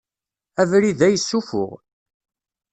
Abrid-a 0.61 1.07
yessufuɣ. 1.09 1.71